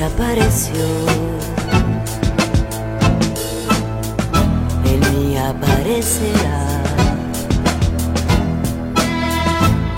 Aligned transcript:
Desapareció. 0.00 0.86
Él 4.86 5.00
ni 5.12 5.36
aparecerá. 5.36 6.82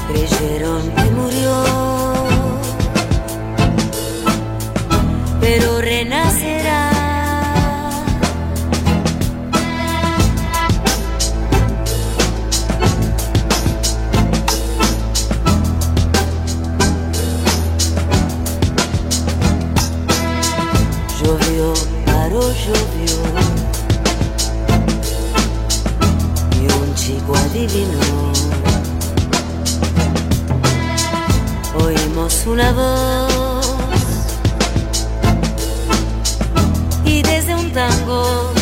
Creyeron 0.08 0.82
que 0.90 1.04
murió, 1.12 1.64
pero 5.40 5.80
renacerá. 5.80 6.81
Una 32.52 32.72
voz. 32.72 33.76
Y 37.04 37.22
desde 37.22 37.54
un 37.54 37.72
tango, 37.72 38.52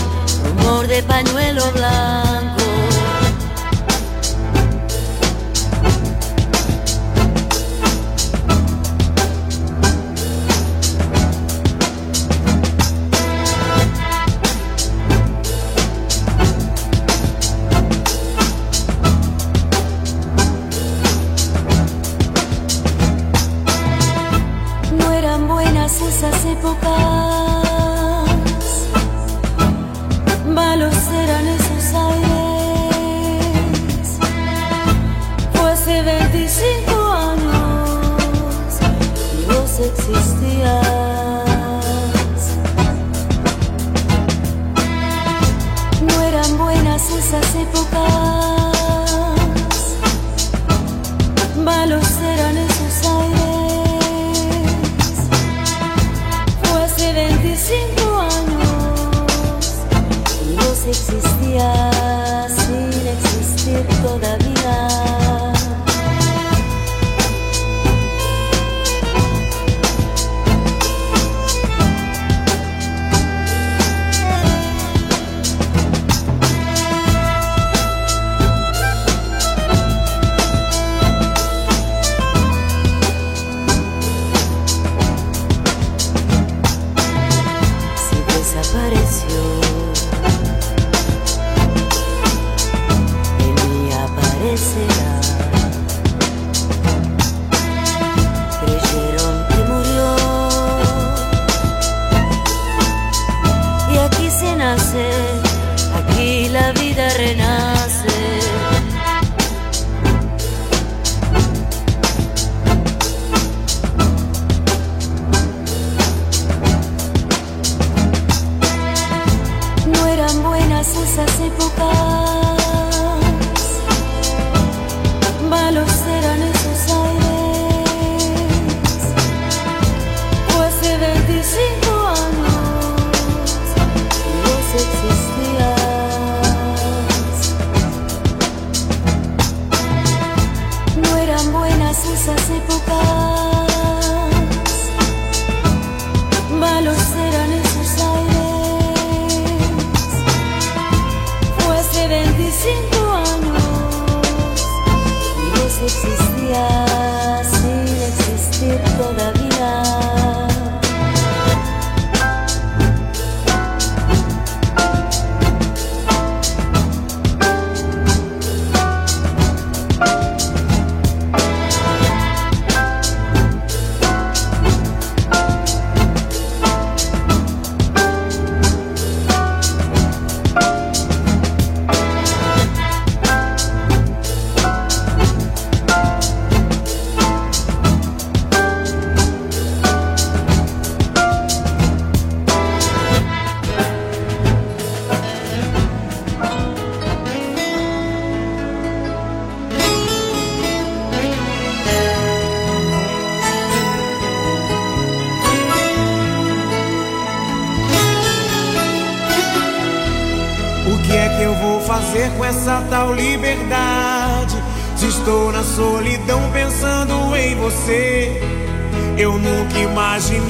rumor 0.45 0.87
de 0.87 1.03
pañuelo 1.03 1.73
blanco. 1.73 2.30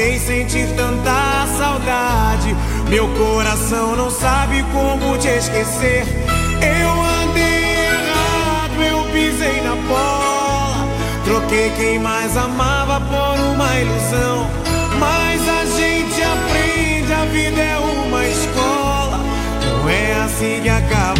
nem 0.00 0.19
sentir 0.19 0.67
tanta 0.76 1.47
saudade. 1.58 2.56
Meu 2.88 3.06
coração 3.08 3.94
não 3.94 4.11
sabe 4.11 4.64
como 4.73 5.19
te 5.19 5.29
esquecer. 5.29 6.06
Eu 6.62 6.91
andei 7.23 7.75
errado, 7.85 8.82
eu 8.82 9.05
pisei 9.12 9.61
na 9.61 9.76
bola. 9.87 10.88
Troquei 11.25 11.70
quem 11.76 11.99
mais 11.99 12.35
amava 12.35 12.99
por 12.99 13.38
uma 13.52 13.79
ilusão. 13.79 14.47
Mas 14.99 15.41
a 15.47 15.64
gente 15.67 16.23
aprende, 16.23 17.12
a 17.12 17.25
vida 17.26 17.61
é 17.61 17.79
uma 17.79 18.25
escola. 18.25 19.20
Não 19.62 19.88
é 19.88 20.14
assim 20.25 20.61
que 20.62 20.69
acaba. 20.70 21.19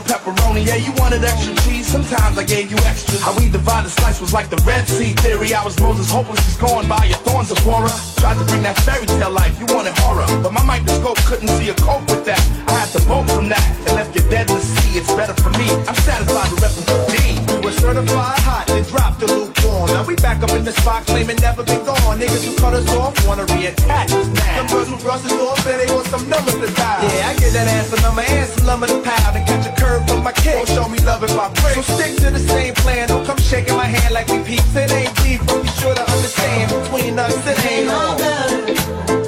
Pepperoni. 0.00 0.66
Yeah, 0.66 0.76
you 0.76 0.92
wanted 0.96 1.24
extra 1.24 1.54
cheese. 1.64 1.86
Sometimes 1.86 2.38
I 2.38 2.44
gave 2.44 2.70
you 2.70 2.76
extras. 2.88 3.20
How 3.20 3.36
we 3.36 3.48
divided 3.48 3.86
the 3.86 3.94
slice 4.00 4.20
was 4.20 4.32
like 4.32 4.48
the 4.50 4.60
Red 4.66 4.86
Sea 4.88 5.12
theory. 5.24 5.54
I 5.54 5.64
was 5.64 5.78
Moses, 5.80 6.10
hopeless, 6.10 6.44
just 6.44 6.60
going 6.60 6.88
by 6.88 7.04
your 7.04 7.18
thorns 7.26 7.50
of 7.50 7.58
Quora. 7.58 7.90
Tried 8.20 8.38
to 8.38 8.44
bring 8.44 8.62
that 8.62 8.76
fairy 8.80 9.06
tale 9.06 9.30
life, 9.30 9.58
you 9.58 9.66
wanted 9.74 9.96
horror. 9.98 10.26
But 10.42 10.52
my 10.52 10.64
microscope 10.64 11.18
couldn't 11.24 11.48
see 11.48 11.70
a 11.70 11.74
cope 11.74 12.06
with 12.10 12.24
that. 12.26 12.40
I 12.68 12.84
had 12.84 12.90
to 12.96 13.00
bolt 13.08 13.30
from 13.30 13.48
that 13.48 13.64
and 13.86 13.96
left 13.96 14.14
you 14.14 14.22
dead 14.28 14.50
in 14.50 14.56
the 14.56 14.62
sea. 14.62 14.98
It's 14.98 15.12
better 15.12 15.34
for 15.34 15.50
me. 15.50 15.68
I'm 15.88 15.98
satisfied 16.06 16.50
with 16.52 16.60
repping 16.60 16.86
for 16.86 17.00
D. 17.12 17.39
Were 17.70 17.94
certified 17.94 18.42
hot, 18.42 18.66
then 18.66 18.82
dropped 18.82 19.20
the 19.20 19.26
lukewarm. 19.30 19.86
Now 19.94 20.02
we 20.02 20.16
back 20.16 20.42
up 20.42 20.50
in 20.50 20.64
the 20.64 20.72
spot, 20.72 21.06
claiming 21.06 21.36
never 21.36 21.62
been 21.62 21.84
gone. 21.86 22.18
Niggas 22.18 22.42
who 22.42 22.56
cut 22.58 22.74
us 22.74 22.88
off 22.98 23.14
wanna 23.28 23.46
reattach 23.46 24.10
us 24.10 24.26
now. 24.26 24.56
Some 24.58 24.66
girls 24.66 24.88
who 24.88 24.96
brush 24.98 25.24
us 25.24 25.32
off 25.38 25.62
say 25.62 25.78
they 25.78 25.92
want 25.94 26.06
some 26.08 26.28
numbers 26.28 26.58
to 26.58 26.66
dial. 26.74 27.02
Yeah, 27.06 27.30
I 27.30 27.34
get 27.38 27.52
that 27.54 27.68
ass 27.70 27.92
a 27.94 28.02
number 28.02 28.22
and 28.22 28.48
some 28.50 28.66
lumber 28.66 28.88
to 28.88 28.98
pound 29.06 29.36
and 29.36 29.46
catch 29.46 29.70
a 29.70 29.74
curve 29.80 30.02
from 30.08 30.24
my 30.24 30.32
kick. 30.32 30.66
Don't 30.66 30.68
show 30.68 30.88
me 30.88 30.98
love 31.06 31.22
if 31.22 31.30
I 31.30 31.46
break. 31.62 31.78
So 31.78 31.82
stick 31.94 32.16
to 32.26 32.30
the 32.30 32.40
same 32.40 32.74
plan. 32.74 33.06
Don't 33.06 33.24
come 33.24 33.38
shaking 33.38 33.76
my 33.76 33.86
hand 33.86 34.14
like 34.14 34.26
we 34.26 34.42
peeps. 34.42 34.74
It 34.74 34.90
ain't 34.90 35.14
deep, 35.22 35.40
but 35.46 35.62
be 35.62 35.68
sure 35.78 35.94
to 35.94 36.02
understand 36.10 36.74
between 36.74 37.20
us 37.20 37.38
it 37.46 37.64
ain't 37.70 37.88
on. 37.88 39.19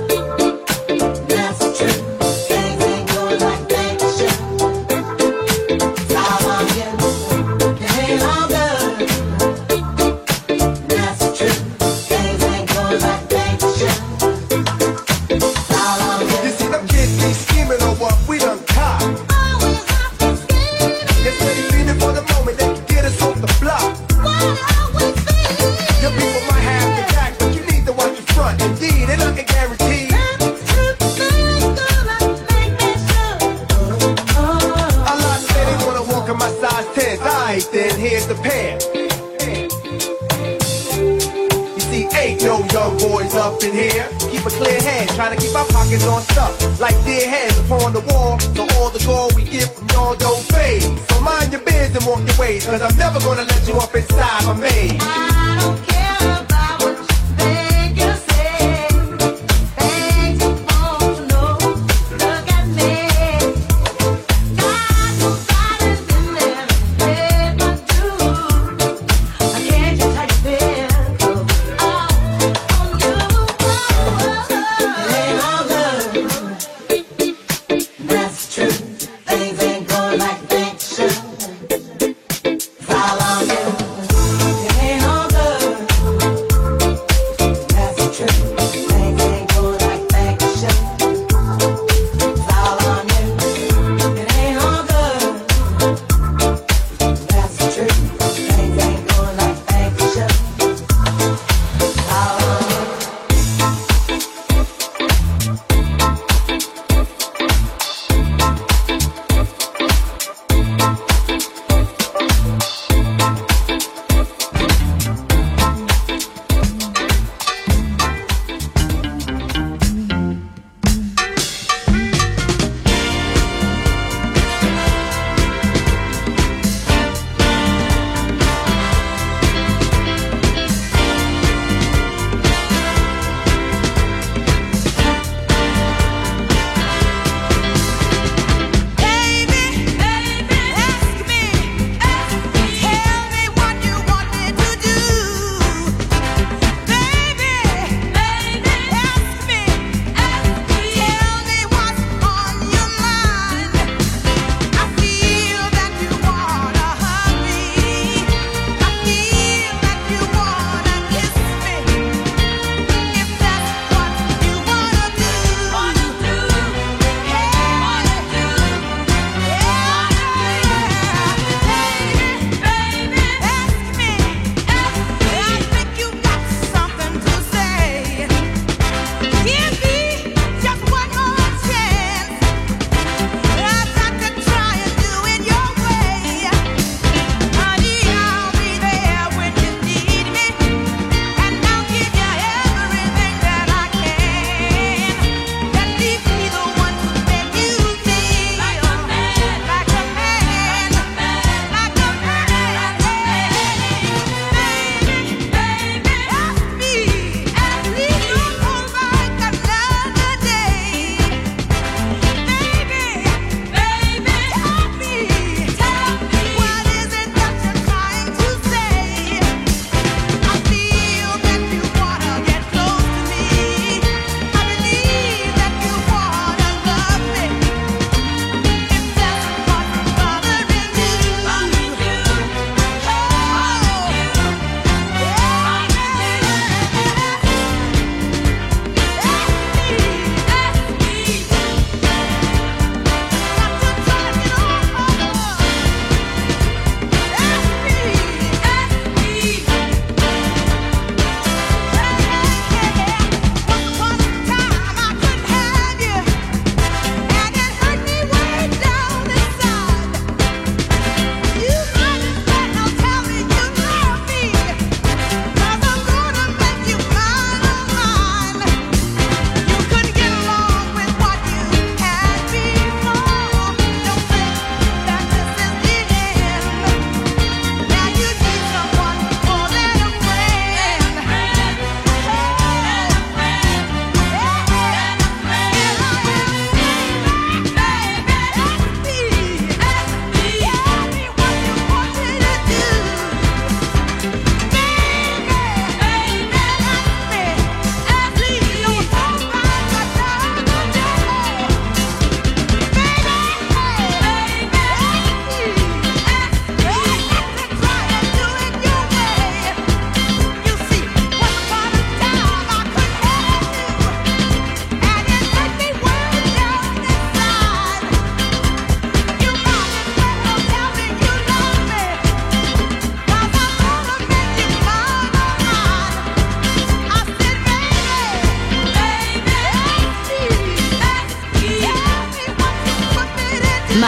Upon 47.76 47.92
the 47.92 48.00
wall. 48.12 48.38
So 48.38 48.62
all 48.76 48.90
the 48.90 49.02
gold 49.04 49.34
we 49.34 49.44
get 49.44 49.68
from 49.74 49.88
y'all 49.88 50.14
don't 50.14 50.44
fade. 50.52 50.82
So 50.82 51.20
mind 51.20 51.52
your 51.52 51.62
biz 51.62 51.94
and 51.96 52.04
walk 52.06 52.26
your 52.26 52.38
ways, 52.38 52.66
cause 52.66 52.82
I'm 52.82 52.96
never 52.96 53.18
gonna 53.20 53.44
let 53.44 53.66
you 53.66 53.74
up 53.74 53.94
inside 53.94 54.44
my 54.46 54.54
maze. 54.54 55.31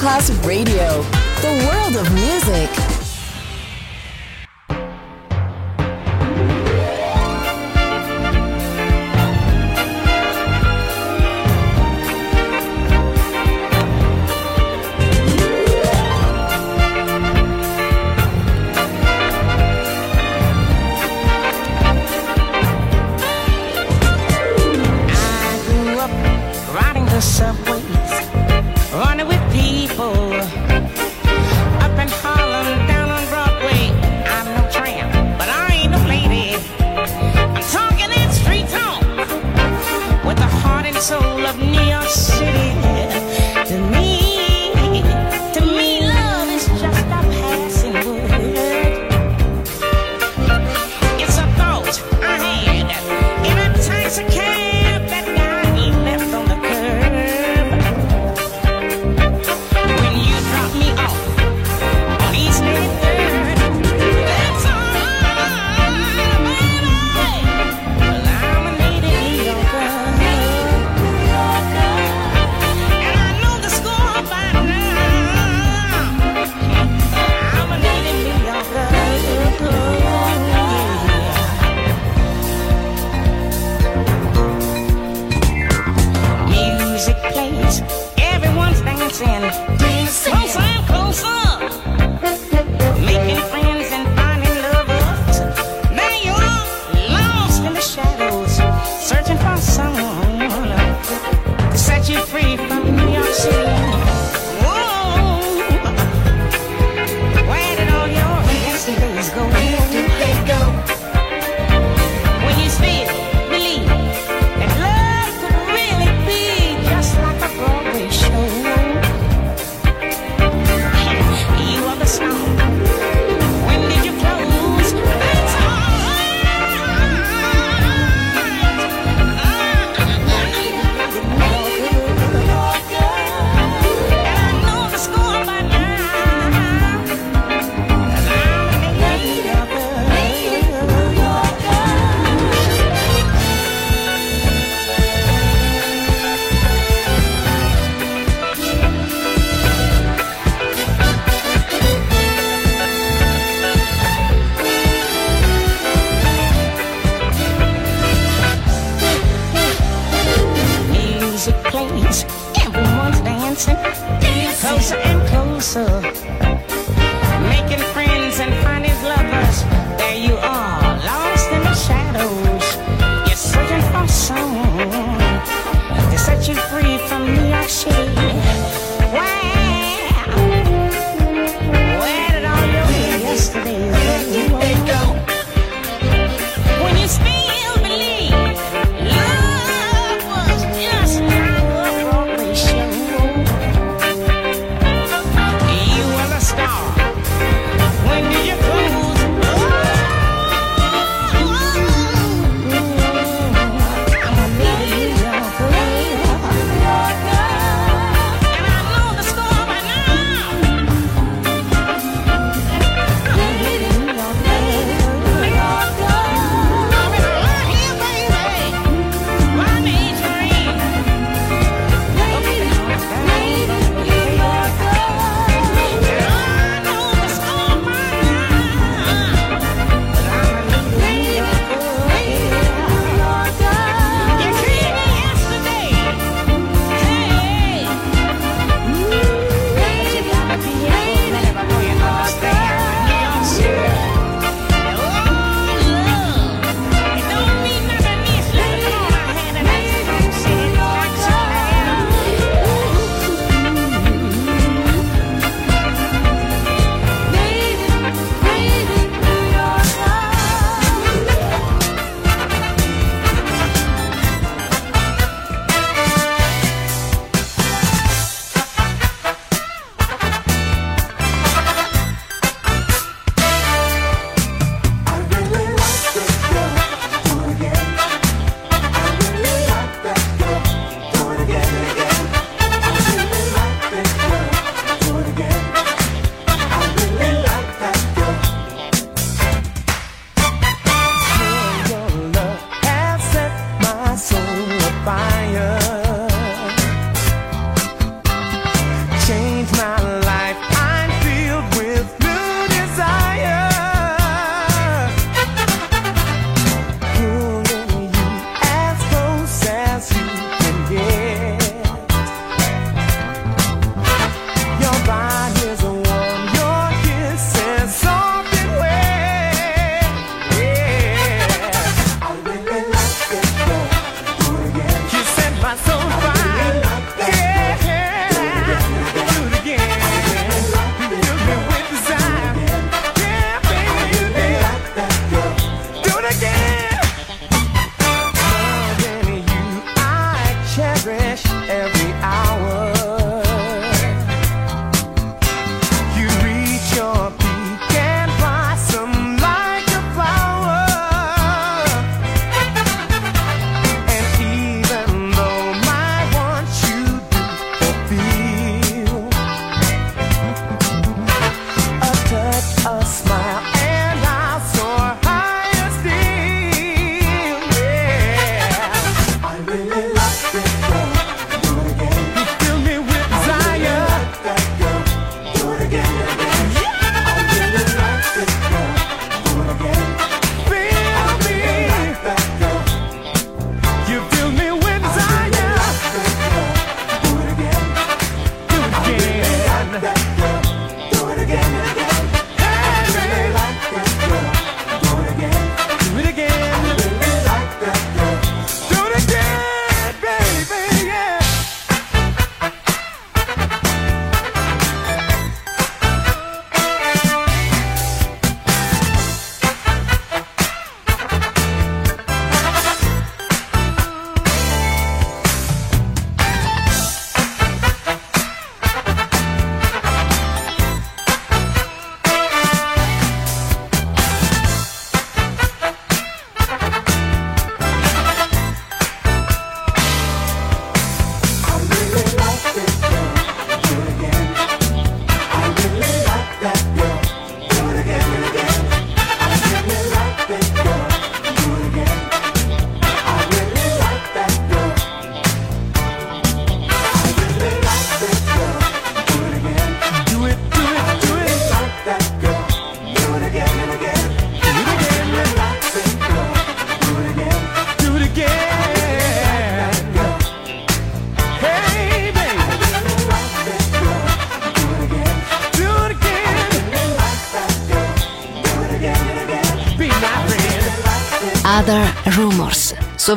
Masterclass 0.00 0.30
Radio, 0.46 0.77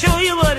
show 0.00 0.16
you 0.16 0.34
what 0.34 0.49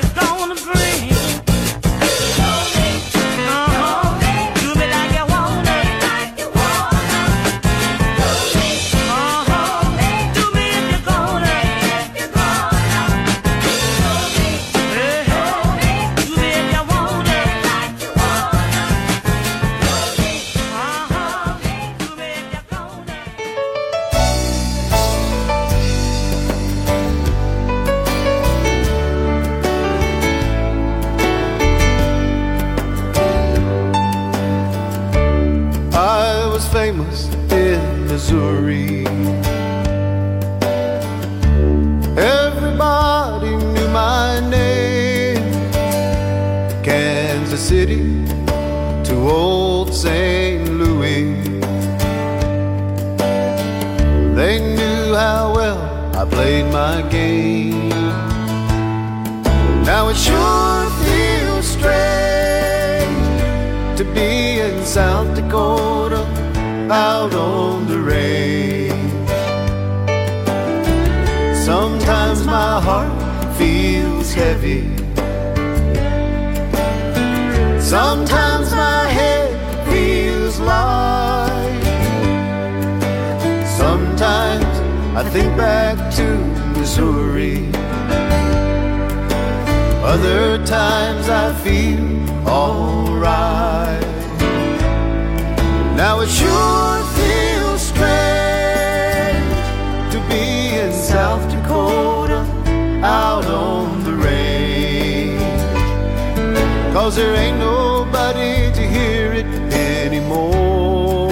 nobody 108.12 108.70
to 108.74 108.86
hear 108.86 109.32
it 109.32 109.46
anymore. 109.74 111.30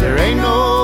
There 0.00 0.18
ain't 0.18 0.40
no 0.40 0.83